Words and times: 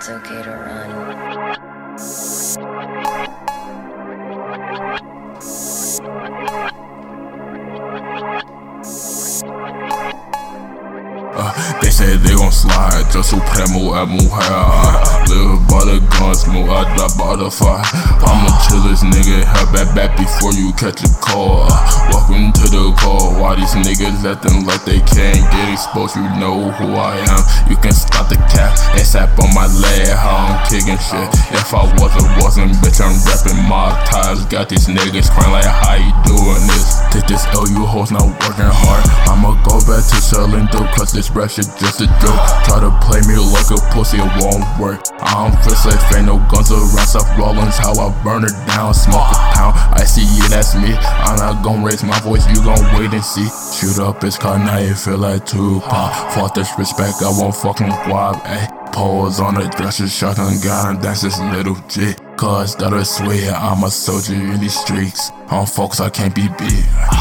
it's 0.00 0.08
okay 0.08 0.42
to 0.42 0.50
run. 0.50 0.90
Uh, 11.32 11.80
they 11.82 11.90
say 11.90 12.16
they 12.16 12.34
gon' 12.34 12.50
slide, 12.50 13.04
just 13.12 13.28
supremo 13.28 13.94
é 13.94 14.06
mulher. 14.06 15.02
Live 15.28 15.68
by 15.68 15.84
the 15.84 16.00
guns, 16.18 16.46
move 16.46 16.70
I 16.70 16.96
drop 16.96 17.18
by 17.18 17.36
the 17.36 17.50
fire. 17.50 17.84
I'm 18.24 18.46
a 18.46 18.58
chillest 18.64 19.04
nigga, 19.04 19.44
help 19.44 19.70
back 19.74 19.94
back 19.94 20.16
before 20.16 20.54
you 20.54 20.72
catch 20.72 21.04
a 21.04 21.08
call. 21.20 21.68
Why 23.50 23.58
these 23.58 23.74
niggas 23.74 24.22
acting 24.22 24.62
like 24.62 24.86
they 24.86 25.02
can't 25.10 25.42
get 25.50 25.74
exposed? 25.74 26.14
You 26.14 26.22
know 26.38 26.70
who 26.78 26.94
I 26.94 27.18
am, 27.18 27.42
you 27.66 27.74
can 27.74 27.90
stop 27.90 28.30
the 28.30 28.38
cap. 28.46 28.78
ASAP 28.94 29.26
on 29.42 29.50
my 29.50 29.66
leg, 29.66 30.06
how 30.06 30.54
I'm 30.54 30.62
kicking 30.70 30.94
shit. 31.02 31.26
If 31.50 31.74
I 31.74 31.82
wasn't, 31.98 32.30
wasn't, 32.38 32.78
bitch, 32.78 33.02
I'm 33.02 33.10
rapping 33.26 33.58
my 33.66 33.90
ties. 34.06 34.46
Got 34.46 34.70
these 34.70 34.86
niggas 34.86 35.34
crying 35.34 35.50
like, 35.50 35.66
how 35.66 35.98
you 35.98 36.14
doing 36.22 36.62
this? 36.70 37.02
Take 37.10 37.26
this 37.26 37.42
L, 37.50 37.66
you 37.66 37.82
hoes 37.82 38.14
not 38.14 38.30
working 38.38 38.70
hard. 38.70 39.02
I'ma 39.26 39.58
go 39.66 39.82
back 39.82 40.06
to 40.06 40.18
selling 40.22 40.70
dope, 40.70 40.86
cause 40.94 41.10
this 41.10 41.26
rap 41.34 41.50
shit 41.50 41.66
just 41.74 41.98
a 41.98 42.06
joke. 42.22 42.38
Try 42.70 42.78
to 42.86 42.94
play 43.02 43.18
me 43.26 43.34
like 43.34 43.66
a 43.74 43.82
pussy, 43.90 44.22
it 44.22 44.30
won't 44.38 44.62
work. 44.78 45.02
I 45.18 45.34
don't 45.34 45.58
feel 45.66 45.74
safe, 45.74 45.98
ain't 46.14 46.30
no 46.30 46.38
guns 46.46 46.70
around. 46.70 47.02
Stop 47.02 47.26
Rollins, 47.34 47.82
how 47.82 47.98
I 47.98 48.14
burn 48.22 48.46
it 48.46 48.54
down. 48.70 48.94
Smoke 48.94 49.26
a 49.26 49.38
pound, 49.58 49.74
I 49.98 50.06
see 50.06 50.22
you, 50.38 50.46
that's 50.60 50.74
me. 50.74 50.94
I'm 50.94 51.36
not 51.36 51.64
gon' 51.64 51.82
raise 51.82 52.04
my 52.04 52.18
voice, 52.20 52.46
you 52.48 52.56
gon' 52.62 52.82
wait 52.94 53.12
and 53.14 53.24
see. 53.24 53.48
Shoot 53.74 53.98
up, 54.02 54.22
it's 54.24 54.36
called 54.36 54.60
now 54.60 54.78
you 54.78 54.94
feel 54.94 55.16
like 55.16 55.46
Tupac. 55.46 56.32
Fuck 56.32 56.54
disrespect, 56.54 57.22
I 57.22 57.30
won't 57.30 57.56
fucking 57.56 57.88
guap, 57.88 58.42
ayy. 58.42 58.92
Pose 58.92 59.40
on 59.40 59.54
the 59.54 59.68
dresser, 59.68 60.08
shotgun 60.08 60.60
gun, 60.60 61.00
that's 61.00 61.22
this 61.22 61.38
little 61.38 61.76
G. 61.88 62.12
Cause 62.36 62.76
that 62.76 62.92
is 62.92 63.08
swear 63.08 63.54
I'm 63.54 63.84
a 63.84 63.90
soldier 63.90 64.34
in 64.34 64.60
these 64.60 64.78
streets. 64.78 65.30
On 65.48 65.66
folks, 65.66 66.00
I 66.00 66.10
can't 66.10 66.34
be 66.34 66.48
beat. 66.58 67.19